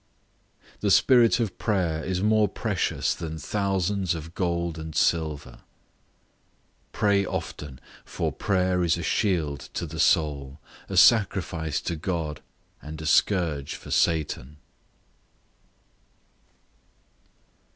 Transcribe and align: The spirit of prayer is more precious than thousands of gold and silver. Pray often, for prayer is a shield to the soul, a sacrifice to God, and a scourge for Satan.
The 0.79 0.89
spirit 0.89 1.39
of 1.39 1.59
prayer 1.59 2.03
is 2.03 2.23
more 2.23 2.47
precious 2.49 3.13
than 3.13 3.37
thousands 3.37 4.15
of 4.15 4.33
gold 4.33 4.79
and 4.79 4.95
silver. 4.95 5.59
Pray 6.91 7.23
often, 7.23 7.79
for 8.03 8.31
prayer 8.31 8.83
is 8.83 8.97
a 8.97 9.03
shield 9.03 9.69
to 9.75 9.85
the 9.85 9.99
soul, 9.99 10.59
a 10.89 10.97
sacrifice 10.97 11.79
to 11.81 11.95
God, 11.95 12.41
and 12.81 12.99
a 12.99 13.05
scourge 13.05 13.75
for 13.75 13.91
Satan. 13.91 14.57